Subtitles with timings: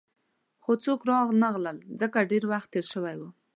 [0.63, 3.29] خو څوک رانغلل، ځکه ډېر وخت تېر شوی وو.